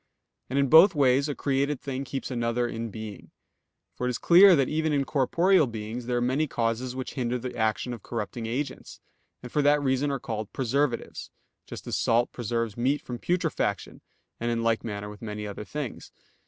And 0.49 0.57
in 0.57 0.67
both 0.67 0.95
ways 0.95 1.29
a 1.29 1.35
created 1.35 1.79
thing 1.79 2.05
keeps 2.05 2.31
another 2.31 2.67
in 2.67 2.89
being. 2.89 3.29
For 3.95 4.07
it 4.07 4.09
is 4.09 4.17
clear 4.17 4.55
that 4.55 4.67
even 4.67 4.93
in 4.93 5.05
corporeal 5.05 5.67
things 5.67 6.07
there 6.07 6.17
are 6.17 6.21
many 6.21 6.47
causes 6.47 6.95
which 6.95 7.13
hinder 7.13 7.37
the 7.37 7.55
action 7.55 7.93
of 7.93 8.01
corrupting 8.01 8.47
agents, 8.47 8.99
and 9.43 9.51
for 9.51 9.61
that 9.61 9.79
reason 9.79 10.09
are 10.09 10.17
called 10.19 10.51
preservatives; 10.53 11.29
just 11.67 11.85
as 11.85 11.99
salt 11.99 12.31
preserves 12.31 12.75
meat 12.75 12.99
from 13.03 13.19
putrefaction; 13.19 14.01
and 14.39 14.49
in 14.49 14.63
like 14.63 14.83
manner 14.83 15.07
with 15.07 15.21
many 15.21 15.45
other 15.45 15.65
things. 15.65 16.11